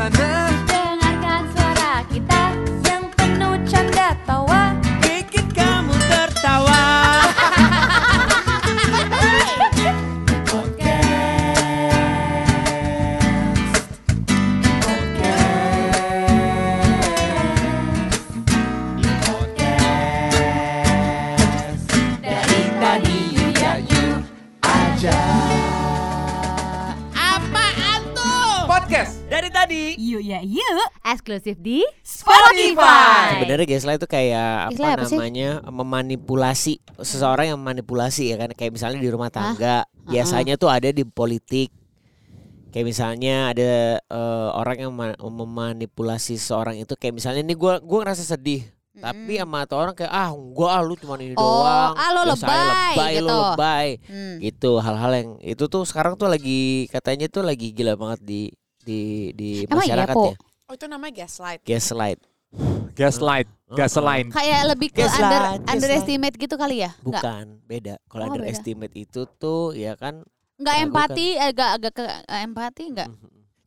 [0.00, 0.39] sana Dengarkan
[31.30, 33.38] eksklusif di Spotify.
[33.38, 35.14] Sebenarnya gaslight itu kayak apa apa sih?
[35.14, 40.90] namanya memanipulasi seseorang yang memanipulasi ya kan kayak misalnya di rumah tangga biasanya tuh ada
[40.90, 41.70] di politik
[42.70, 43.70] kayak misalnya ada
[44.02, 48.66] eh, orang yang ma- memanipulasi seseorang itu kayak misalnya ini gua gua ngerasa sedih
[49.00, 52.46] tapi sama tuh orang kayak ah gua ah lu cuma ini Oh, doang ah, Biasa
[52.46, 53.38] aja, lebay, lebay lu gitu.
[53.40, 54.36] lebay Hmm.
[54.42, 58.40] gitu hal-hal yang itu tuh sekarang tuh lagi katanya tuh lagi gila banget di
[58.80, 59.00] di
[59.32, 60.24] di Emang iya, masyarakat Po?
[60.30, 60.36] ya
[60.80, 61.60] itu namanya gaslight.
[61.60, 62.20] gaslight
[62.90, 64.34] Gaslight, gasoline.
[64.34, 65.70] Kayak lebih ke Gaslight, under, gaslight.
[65.70, 66.90] underestimate gitu kali ya?
[66.98, 67.22] Enggak.
[67.22, 67.94] Bukan, beda.
[68.02, 68.34] Kalau Oh, beda.
[68.34, 70.24] underestimate itu tuh ya kan
[70.58, 73.08] Enggak Nah, empati, agak agak ke eh, empati enggak?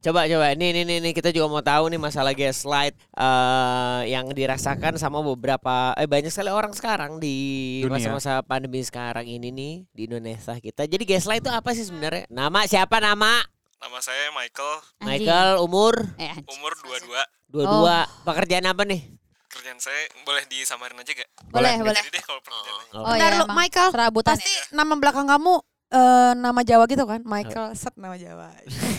[0.04, 5.00] Coba coba ini ini ini kita juga mau tahu nih masalah gaslight eh yang dirasakan
[5.00, 10.60] sama beberapa eh banyak sekali orang sekarang di masa-masa pandemi sekarang ini nih di Indonesia
[10.60, 10.84] kita.
[10.84, 12.28] Jadi gaslight itu apa sih sebenarnya?
[12.28, 13.40] Nama siapa nama?
[13.84, 14.74] Nama saya Michael.
[15.02, 17.20] Michael umur Eh, umur 22.
[17.52, 17.98] dua-dua.
[18.02, 18.24] Oh.
[18.24, 19.12] Pekerjaan apa nih?
[19.46, 21.28] Kerjaan saya boleh disamarin aja gak?
[21.52, 22.00] Boleh, Nggak boleh.
[22.00, 22.86] Jadi deh kalau pekerjaannya.
[22.90, 22.98] Oh.
[22.98, 23.58] Oh Bentar iya, lu, emang.
[23.60, 23.90] Michael.
[23.92, 24.64] Serabutan Pasti ya.
[24.74, 25.56] nama belakang kamu
[25.94, 27.22] eh, nama Jawa gitu kan?
[27.24, 28.50] Michael set nama Jawa.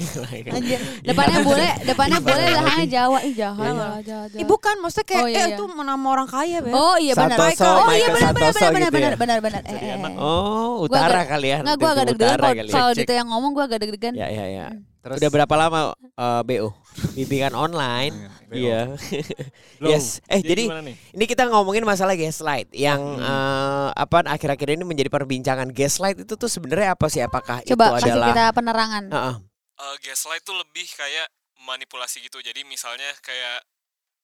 [0.57, 0.79] Anjir.
[1.03, 3.19] Depannya boleh, depannya boleh belakangnya Jawa.
[3.21, 3.73] Ih, jahat Iya.
[3.73, 4.29] lah, jahat.
[4.31, 4.41] jahat.
[4.41, 5.57] Ih bukan, maksudnya kayak Oh, iya, eh iya.
[5.57, 6.73] itu nama orang kaya, Beb.
[6.73, 7.37] Oh iya benar.
[7.37, 9.19] Santoso, oh iya Michael benar benar Santoso benar benar gitu ya.
[9.19, 9.63] benar benar benar.
[9.67, 10.15] Eh, eh, eh.
[10.17, 11.59] Oh, Gua utara agak- kali ya.
[11.61, 12.65] Enggak, gue agak deg-degan kalau ya.
[12.71, 14.13] kalau Dito yang ngomong gue agak deg-degan.
[14.15, 14.67] Ya ya ya.
[15.05, 16.73] Terus Udah berapa lama eh, BO?
[17.13, 18.33] Bimbingan online.
[18.49, 18.97] Iya.
[19.85, 19.93] Belum.
[19.93, 20.25] yes.
[20.33, 20.97] Eh jadi nih?
[20.97, 25.77] ini kita ngomongin masalah gaslight yang eh, apa akhir-akhir ini menjadi perbincangan.
[25.77, 27.21] Gaslight itu tuh sebenarnya apa sih?
[27.21, 29.05] Apakah Coba itu kasih adalah kita penerangan.
[29.13, 29.37] Heeh.
[29.77, 31.29] Eh, gaslight tuh lebih kayak
[31.69, 32.41] manipulasi gitu.
[32.41, 33.61] Jadi misalnya kayak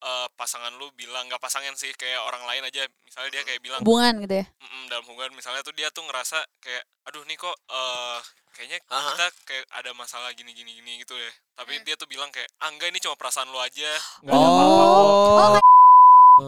[0.01, 2.89] eh, pasangan lu bilang nggak pasangan sih kayak orang lain aja.
[3.05, 4.47] Misalnya dia kayak bilang Hubungan gitu ya.
[4.61, 8.19] "Mm-mm," dalam hubungan misalnya tuh dia tuh ngerasa kayak aduh nih kok eh,
[8.57, 9.09] kayaknya Aha.
[9.15, 11.35] kita kayak ada masalah gini gini gini gitu deh.
[11.57, 13.91] Tapi dia tuh bilang kayak ah enggak ini cuma perasaan lu aja.
[14.25, 15.07] Nggak ada apa-apa kok.
[15.07, 15.80] Oh,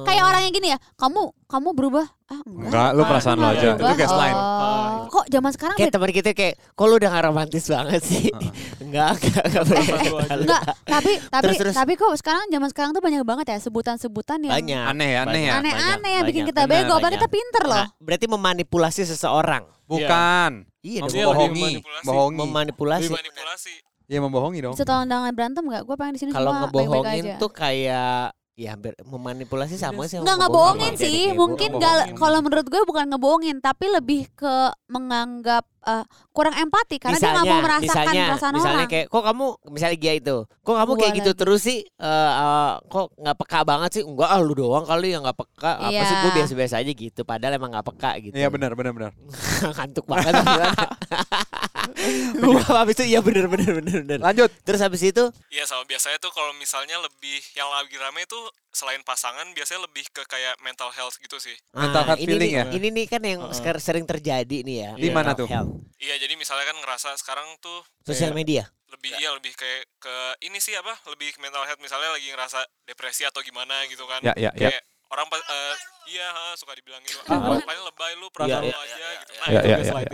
[0.02, 2.06] Kayak orang yang gini ya, kamu kamu berubah?
[2.26, 2.66] Ah enggak.
[2.68, 3.68] Enggak, lu perasaan Enggak aja.
[3.72, 3.84] berubah.
[3.84, 4.36] Itu gaslight.
[4.36, 4.92] Oh.
[5.12, 8.24] Kok zaman sekarang Kayak teman kita kayak, kok lu udah gak romantis banget sih?
[8.84, 9.64] enggak, enggak, enggak.
[9.68, 10.34] Aja.
[10.40, 11.74] Enggak, tapi tapi Terus, terus.
[11.76, 14.84] tapi kok sekarang zaman sekarang tuh banyak banget ya sebutan-sebutan yang Banyak.
[14.96, 15.52] Aneh ya, aneh ya.
[15.60, 17.76] Banyak, aneh-aneh yang bikin kita bego, padahal kita pinter loh.
[17.76, 19.68] Nah, berarti memanipulasi seseorang.
[19.84, 20.50] Bukan.
[20.80, 21.12] Iya, dong.
[21.12, 22.06] Memanipulasi.
[22.08, 22.38] bohongi.
[22.40, 23.12] memanipulasi.
[24.12, 24.74] Iya membohongi dong.
[24.76, 25.82] Tolong jangan berantem nggak?
[25.88, 30.20] Gue pengen di sini Kalau ngebohongin tuh kayak ya hampir memanipulasi sama sih.
[30.20, 30.92] sama Nggak ngebohongin.
[31.00, 31.80] sih, mungkin
[32.20, 37.44] kalau menurut gue bukan ngebohongin, tapi lebih ke menganggap eh, kurang empati karena dia nggak
[37.44, 38.90] mau merasakan misalnya, perasaan misalnya orang.
[38.90, 41.40] kayak kok kamu misalnya dia itu kok kamu kayak gitu lagi.
[41.42, 45.22] terus sih eh, eh, kok nggak peka banget sih enggak ah lu doang kali yang
[45.22, 46.02] nggak peka apa Iya.
[46.02, 49.12] sih gue biasa-biasa aja gitu padahal emang nggak peka gitu Iya benar, benar, benar.
[49.74, 50.64] ngantuk banget gue
[52.72, 54.50] habis itu iya bener bener bener bener Lanjut.
[54.62, 59.04] terus habis itu Iya sama biasanya tuh kalau misalnya lebih yang lagi rame tuh selain
[59.04, 61.54] pasangan biasanya lebih ke kayak mental health gitu sih.
[61.76, 62.64] Mental ah, health ini feeling nih, ya?
[62.72, 65.48] ini nih kan yang sekarang sering terjadi nih ya Di mana mental tuh?
[65.52, 65.72] health.
[66.02, 70.60] Iya jadi misalnya kan ngerasa sekarang tuh sosial media lebih iya lebih kayak ke ini
[70.60, 74.20] sih apa lebih ke mental health misalnya lagi ngerasa depresi atau gimana gitu kan.
[74.20, 74.68] Ya, ya, ya.
[74.68, 74.82] Kayak
[75.12, 75.74] orang pas eh,
[76.12, 77.20] iya suka dibilang gitu.
[77.28, 79.32] Ah, paling lebay lu perasaan Iya, lu iya, aja gitu.
[79.48, 80.12] iya, iya, iya.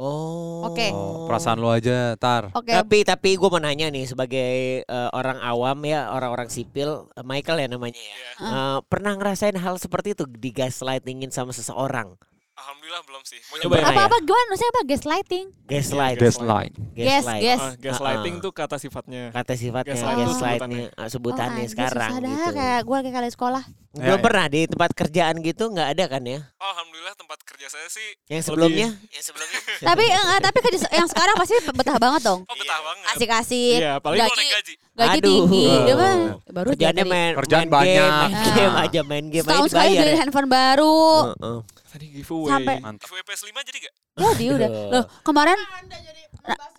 [0.00, 0.88] Oh Oke.
[0.92, 2.52] Oh, perasaan lu aja, tar.
[2.52, 7.24] Oke, Tapi tapi gue mau nanya nih sebagai eh, orang awam ya orang-orang sipil eh,
[7.24, 8.16] Michael ya namanya ya.
[8.16, 8.30] Iya.
[8.44, 12.16] Eh, pernah ngerasain hal seperti itu di gaslightingin sama seseorang?
[12.60, 13.40] Alhamdulillah belum sih.
[13.42, 13.80] Mau Coba nyoba ya.
[13.80, 14.46] Pernah apa-apa gimana?
[14.46, 14.82] Maksudnya apa?
[14.84, 15.46] Gaslighting?
[15.64, 16.16] Gaslight.
[16.18, 16.72] Gaslight.
[16.92, 17.40] Gas, Gaslight.
[17.42, 17.58] gas.
[17.58, 18.42] Ah, gaslighting Ah.
[18.42, 19.22] tuh kata sifatnya.
[19.30, 22.50] Kata sifatnya Gaslight itu gaslightnya eh, sebutannya Oh, sekarang susah dah, gitu.
[22.54, 23.64] kayak gue kayak kali sekolah.
[23.90, 24.22] Belum Ya, ya.
[24.22, 26.38] pernah di tempat kerjaan gitu nggak ada kan ya?
[26.54, 28.88] Oh, Alhamdulillah tempat kerja saya sih Yang sebelumnya?
[29.04, 29.58] yang sebelumnya
[29.90, 32.40] tapi eh, tapi kerja yang sekarang pasti betah banget dong.
[32.40, 33.04] oh betah banget.
[33.10, 33.78] Asik-asik.
[33.78, 34.74] Iya, apalagi gaji, gaji.
[34.92, 35.26] gaji Aduh.
[35.26, 35.64] tinggi.
[35.66, 35.82] Ah.
[35.82, 36.12] Dia mah
[36.48, 37.98] baru Kerjaannya main, Kerjaan main banyak.
[37.98, 38.54] game, main Ah.
[38.54, 40.16] game aja main game setahun sekali beli ya.
[40.18, 40.98] handphone baru.
[41.34, 41.58] Heeh.
[41.90, 42.50] Tadi giveaway.
[42.54, 43.04] Sampai- Mantap.
[43.04, 43.94] FWP 5 jadi gak?
[44.16, 44.68] Jadi udah.
[44.90, 45.58] Loh, kemarin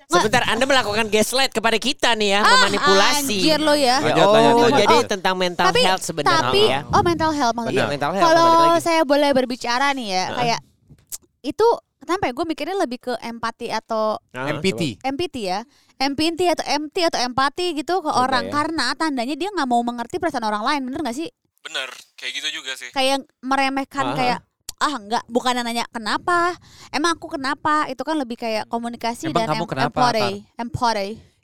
[0.08, 3.32] Sebentar, Anda melakukan gaslight kepada kita nih ya, memanipulasi.
[3.32, 3.98] Ah, Anjir lo ya.
[4.02, 4.82] Lanjut, oh, lanjut, lanjut.
[4.82, 5.04] jadi Oh.
[5.06, 6.80] tentang mental tapi health sebenarnya tapi ya.
[6.86, 7.78] oh mental health maksudnya.
[7.78, 8.26] Iya, mental health.
[8.26, 8.84] Kalau balik lagi.
[8.84, 10.60] saya boleh berbicara nih ya, kayak
[11.42, 11.68] itu
[11.98, 15.00] kenapa ya gue mikirnya lebih ke empati atau Nah, MPT.
[15.02, 15.60] empati ya
[15.98, 18.52] empati atau empty atau empati gitu ke Coba orang ya.
[18.52, 21.30] karena tandanya dia nggak mau mengerti perasaan orang lain bener gak sih
[21.62, 24.16] bener kayak gitu juga sih kayak meremehkan Ah.
[24.18, 24.40] kayak
[24.82, 26.58] ah enggak bukan nanya kenapa?
[26.90, 27.86] Emang aku kenapa?
[27.86, 29.94] Itu kan lebih kayak komunikasi Emang dan kamu em- kenapa,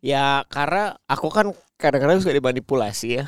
[0.01, 3.23] Ya karena aku kan kadang-kadang suka dimanipulasi ya.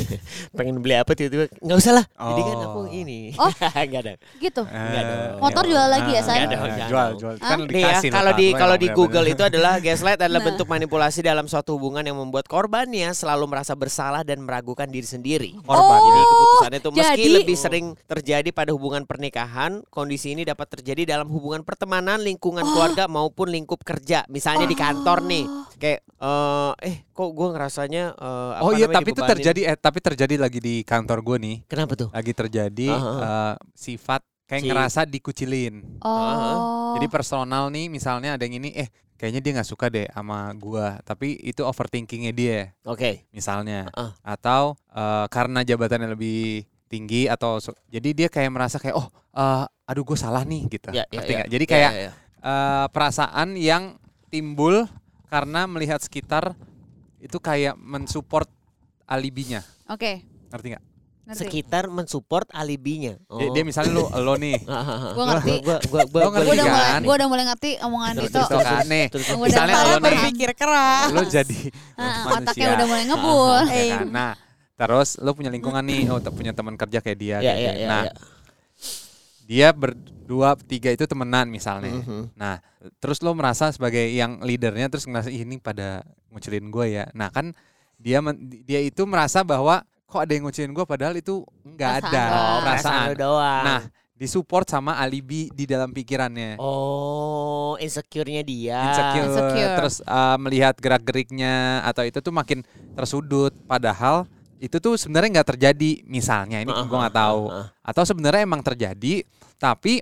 [0.56, 2.04] Pengen beli apa tiba-tiba nggak usah lah.
[2.08, 2.86] Jadi kan aku Oh.
[2.88, 3.36] ini.
[3.36, 3.52] Oh.
[3.90, 4.12] Nggak ada.
[4.40, 5.20] gitu Enggak dong.
[5.38, 6.22] Motor jual lagi ya?
[6.22, 7.18] Nggak Ah, jangan Jual, dong.
[7.20, 7.34] jual.
[7.36, 7.44] Hah?
[7.46, 8.86] Kan Nih ya, dikasih loh, kalau di kalau di.
[8.90, 10.48] Google itu adalah gaslight adalah Nah.
[10.48, 15.50] bentuk manipulasi dalam suatu hubungan yang membuat korbannya selalu merasa bersalah dan meragukan diri sendiri.
[15.60, 15.76] Korban.
[15.92, 20.72] Oh, Jadi keputusannya itu meski jadi- lebih sering terjadi pada hubungan pernikahan, kondisi ini dapat
[20.72, 22.70] terjadi dalam hubungan pertemanan, lingkungan Oh.
[22.72, 24.24] keluarga maupun lingkup kerja.
[24.26, 25.44] Misalnya di kantor nih,
[25.76, 27.48] kayak eh eh kok gue
[27.90, 31.36] ngerasanya eh, apa Oh iya, tapi itu terjadi eh tapi terjadi lagi di kantor gue
[31.38, 31.56] nih.
[31.66, 32.08] Kenapa tuh?
[32.10, 33.10] Lagi terjadi Aha.
[33.18, 35.74] eh, sifat kayak Si- ngerasa dikucilin.
[36.00, 40.50] oh Jadi personal nih misalnya ada yang ini eh kayaknya dia nggak suka deh sama
[40.54, 43.26] gua, tapi itu overthinkingnya dia Oke.
[43.30, 43.86] misalnya.
[43.92, 44.14] Ah.
[44.24, 49.64] Atau eh, karena jabatannya lebih tinggi atau so- jadi dia kayak merasa kayak oh eh,
[49.86, 50.90] aduh gue salah nih gitu.
[50.90, 51.36] Ngerti ya.
[51.36, 51.50] nggak?
[51.50, 52.12] Jadi Ya, kayak ya, ya.
[52.40, 53.84] eh, perasaan yang
[54.26, 54.86] timbul
[55.26, 56.58] karena melihat sekitar
[57.20, 58.48] itu kayak mensupport
[59.04, 59.60] alibinya.
[59.86, 60.84] oke Ngerti nggak?
[61.30, 63.14] ngerti sekitar mensupport alibinya.
[63.38, 64.58] Dia, dia misalnya lu lo nih.
[65.16, 65.52] Gue ngerti.
[65.62, 66.74] Gua gua gua gua gue udah kan?
[66.74, 69.06] mulai gue udah mulai ngerti omongan Terus, itu terus, kan nih.
[69.14, 71.08] Terus, Udah Misalnya lo nih berpikir keras.
[71.14, 71.60] lo jadi
[71.94, 72.34] Ah, manusia.
[72.42, 74.06] otaknya udah mulai ngebul Ya kan?
[74.10, 74.32] Nah,
[74.74, 77.36] terus lo punya lingkungan nih, oh punya teman kerja kayak dia.
[77.38, 77.78] Ya kayak ya dia.
[77.78, 77.86] ya.
[77.86, 78.12] nah, ya.
[79.50, 81.90] Dia berdua, tiga itu temenan misalnya.
[81.90, 82.38] Mhm.
[82.38, 82.62] Nah,
[83.02, 87.10] terus lo merasa sebagai yang leadernya, terus ngerasa "Ih, ini pada ngucilin gue ya.
[87.10, 87.50] Nah kan
[87.98, 92.24] dia men- dia itu merasa bahwa kok ada yang ngucilin gue, padahal itu nggak ada.
[92.30, 93.06] Oh, perasaan.
[93.18, 93.64] doang.
[93.66, 93.80] Nah,
[94.14, 96.54] disupport sama alibi di dalam pikirannya.
[96.62, 98.78] Oh, insecure-nya dia.
[98.86, 99.72] insecure, Insecure.
[99.82, 102.62] terus uh, melihat gerak geriknya atau itu tuh makin
[102.94, 104.30] tersudut padahal
[104.60, 107.66] itu tuh sebenarnya nggak terjadi misalnya ini Ah, gue nggak ah, tahu ah, ah.
[107.80, 109.24] atau sebenarnya emang terjadi
[109.60, 110.00] tapi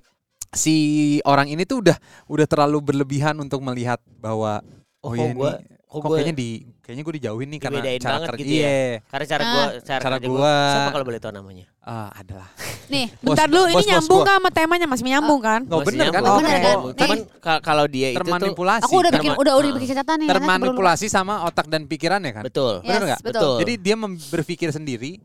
[0.48, 0.76] si
[1.22, 4.62] orang ini tuh udah udah terlalu berlebihan untuk melihat bahwa
[4.98, 6.48] Oh, oh, ya kok gua- ini kok kok gua kayaknya di
[6.82, 8.58] kayaknya gue dijauhin nih karena cara banget kerja gitu ya?
[8.58, 8.96] Iya.
[9.06, 9.48] Karena cara Ah.
[9.48, 11.64] gua cara, Cara gua- Siapa kalau boleh tahu namanya?
[11.80, 12.48] Ah, adalah
[12.88, 14.24] nih Bentar Bos- dulu, bos- ini bos nyambung gua.
[14.26, 15.60] nggak sama temanya masih nyambung kan?
[15.62, 16.38] nggak bener kan nyambung.
[16.40, 16.76] Bener kan?
[16.76, 19.74] Oh, Cuman ka- kalau dia itu tuh termanipulasi aku udah bikin udah udah ah.
[19.76, 22.74] bikin catatan nih termanipulasi sama otak dan pikirannya kan betul.
[22.80, 23.20] Yes, Bener nggak?
[23.22, 23.54] betul.
[23.62, 23.94] jadi dia
[24.28, 25.22] berpikir sendiri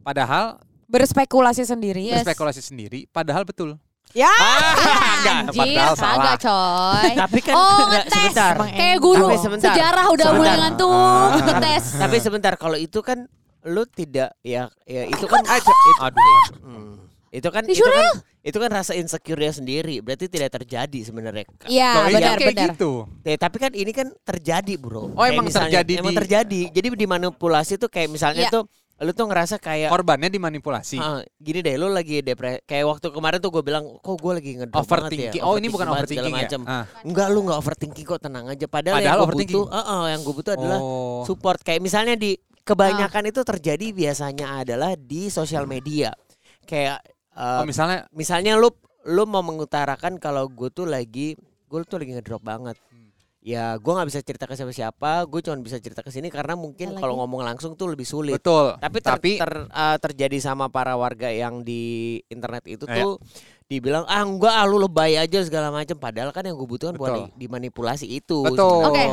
[0.00, 2.06] padahal Berspekulasi sendiri.
[2.06, 2.22] Yes.
[2.22, 3.74] berspekulasi sendiri padahal betul
[4.14, 4.30] Ya.
[4.30, 7.10] enggak Anjir, padahal salah coy.
[7.12, 8.14] Tapi kan Oh, enggak, ngetes.
[8.32, 8.54] sebentar.
[8.70, 9.66] Kayak guru Tapi sebentar.
[9.68, 10.40] sejarah udah Sebentar.
[10.40, 11.42] mulai ngantuk Ah.
[11.42, 11.84] ngetes.
[11.98, 13.18] Tapi sebentar kalau itu kan
[13.66, 16.22] lu tidak ya ya itu kan aduh, aduh.
[16.62, 16.94] Hmm.
[17.28, 18.06] itu kan itu kan
[18.40, 22.66] itu kan rasa insecure dia sendiri berarti tidak terjadi sebenarnya Iya, Loh, iya, benar benar.
[22.70, 25.10] gitu Ya, tapi kan ini kan terjadi bro.
[25.10, 26.60] Oh, Kayak emang misalnya- terjadi Emang di- terjadi.
[26.70, 28.54] Jadi dimanipulasi tuh kayak misalnya Iya.
[28.54, 28.64] tuh
[28.96, 30.96] lu tuh ngerasa kayak korbannya dimanipulasi.
[30.96, 34.50] Ah, gini deh lu lagi depresi kayak waktu kemarin tuh gue bilang kok gue lagi
[34.56, 35.44] ngedrop banget ya?
[35.44, 36.40] oh ini bukan overthinking ya?
[36.48, 36.60] macam.
[36.64, 36.84] Ah.
[37.04, 38.64] enggak lu enggak overthinking kok tenang aja.
[38.64, 41.20] Padahal, Padahal yang gue butuh uh, uh, yang gue butuh adalah oh.
[41.28, 41.60] support.
[41.60, 46.16] Kayak misalnya di kebanyakan itu terjadi biasanya adalah di sosial media.
[46.64, 47.04] Kayak
[47.36, 48.08] uh, oh misalnya?
[48.16, 48.72] misalnya lu
[49.04, 51.36] lu mau mengutarakan kalau gue tuh lagi
[51.68, 52.80] gue tuh lagi ngedrop banget.
[52.88, 53.05] Hmm.
[53.46, 56.98] Ya gue nggak bisa cerita ke siapa-siapa gue cuma bisa cerita ke sini karena mungkin
[56.98, 58.42] kalau ngomong langsung tuh lebih sulit.
[58.42, 58.74] Betul.
[58.82, 63.06] Tapi ter, tapi ter- uh, terjadi sama para warga yang di internet itu Iya.
[63.06, 63.22] tuh
[63.70, 67.30] dibilang ah enggak ah, lu lebay aja segala macam padahal kan yang gue butuhkan buat
[67.38, 68.42] dimanipulasi itu.
[68.42, 68.82] Betul.
[68.82, 69.06] Oke.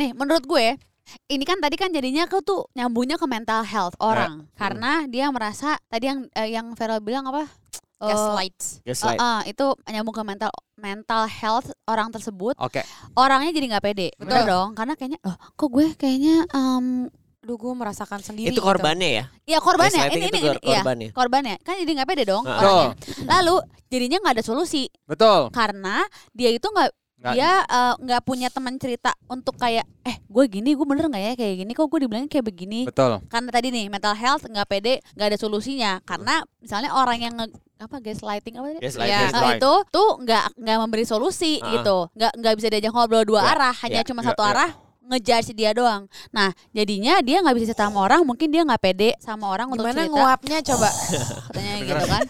[0.00, 0.80] Nih, menurut gue
[1.28, 4.48] ini kan tadi kan jadinya kau tuh nyambungnya ke mental health orang.
[4.56, 7.48] Karena dia merasa tadi yang eh, yang Vera bilang apa?
[8.00, 8.58] Gaslight.
[8.82, 12.54] Just eh, like eh, itu nyambung ke mental mental health orang tersebut.
[12.54, 12.80] oke
[13.14, 14.08] Orangnya jadi nggak pede.
[14.14, 14.46] Bener Betul.
[14.48, 18.52] dong, karena kayaknya oh, kok gue kayaknya em Aduh, gue merasakan sendiri.
[18.52, 18.66] itu gitu.
[18.66, 21.90] korbannya ya ya korbannya Gaslighting ini itu ini, kor- ini ya korbannya korbannya kan jadi
[21.96, 22.60] nggak pede dong Ah.
[22.60, 22.88] orangnya.
[23.24, 23.54] Lalu
[23.88, 26.04] jadinya nggak ada solusi betul karena
[26.36, 30.70] dia itu nggak Nggak- dia eh, nggak punya teman cerita untuk kayak eh gue gini
[30.72, 31.72] gue bener nggak ya kayak gini?
[31.72, 32.80] Kok gue dibilangin kayak begini?
[32.84, 33.18] Betul.
[33.26, 35.98] Karena tadi nih mental health nggak pede nggak ada solusinya.
[36.00, 37.46] Karena misalnya orang yang nge,
[37.76, 38.80] apa gaslighting apa tadi?
[38.80, 39.58] Gaslight, Ya, gaslight.
[39.58, 41.74] itu tuh nggak nggak memberi solusi Ah.
[41.74, 41.98] gitu.
[42.14, 44.50] Nggak nggak bisa diajak ngobrol dua Ya, arah hanya ya, cuma ya, satu ya.
[44.52, 44.70] arah
[45.00, 46.06] ngejudge dia doang.
[46.30, 49.82] Nah jadinya dia nggak bisa cerita sama orang mungkin dia nggak pede sama orang untuk
[49.82, 50.14] Gimana cerita.
[50.14, 50.88] nguapnya coba?
[51.50, 52.24] katanya gitu kan.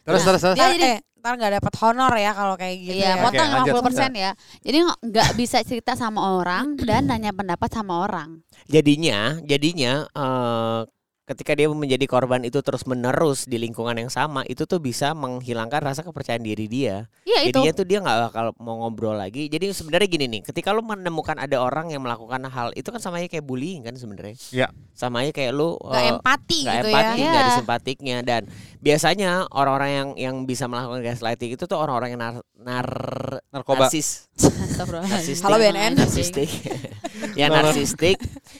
[0.00, 0.56] Terus Nah, terus terus.
[0.56, 3.20] dia Ntar, jadi- eh, ntar nggak dapat honor ya kalau kayak gitu Iya, ya.
[3.20, 3.74] potong Oke, lanjut.
[3.84, 4.30] 50% ya.
[4.60, 8.40] Jadi nggak- bisa cerita sama orang dan nanya pendapat sama orang.
[8.66, 10.80] jadinya jadinya eh
[11.28, 15.84] ketika dia menjadi korban itu terus menerus di lingkungan yang sama itu tuh bisa menghilangkan
[15.84, 17.60] rasa kepercayaan diri dia Iya itu.
[17.60, 21.36] jadinya tuh dia nggak bakal mau ngobrol lagi jadi sebenarnya gini nih ketika lu menemukan
[21.36, 24.68] ada orang yang melakukan hal itu kan sama aja kayak bullying kan sebenarnya Iya.
[24.96, 27.28] sama aja kayak lu Gak eh, empati nggak gitu empati, ya.
[27.28, 27.58] nggak ada Iya.
[27.60, 28.42] simpatiknya dan
[28.78, 32.88] biasanya orang-orang yang yang bisa melakukan gaslighting itu tuh orang-orang yang nar, nar
[33.52, 33.84] Narkoba.
[33.90, 34.28] narsis,
[35.42, 35.98] Halo BNN.
[35.98, 36.46] narsistik,
[37.40, 38.16] yang narsistik,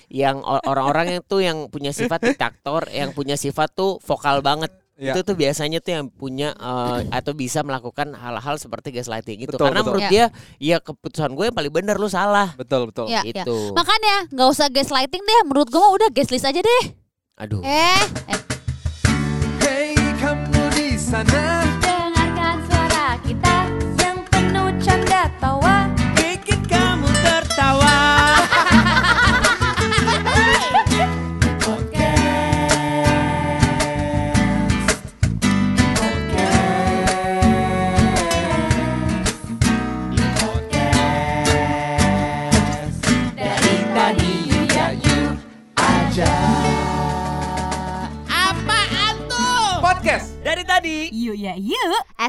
[0.08, 4.72] yang or- orang-orang yang tuh yang punya sifat diktator, yang punya sifat tuh vokal banget.
[4.98, 5.14] Iya.
[5.14, 9.54] Itu tuh biasanya tuh yang punya eh, atau bisa melakukan hal-hal seperti gaslighting itu.
[9.54, 9.88] Betul, Karena betul.
[9.94, 10.10] menurut Ya.
[10.10, 10.24] dia,
[10.58, 12.50] ya keputusan gue yang paling benar lu salah.
[12.58, 13.06] Betul betul.
[13.06, 13.44] Iya, iya.
[13.46, 13.78] Itu.
[13.78, 15.40] Makanya nggak usah gaslighting deh.
[15.46, 16.82] Menurut gue mah udah gaslist aja deh.
[17.38, 17.62] Aduh.
[17.62, 18.40] Eh, eh.
[19.62, 21.67] Hey kamu di sana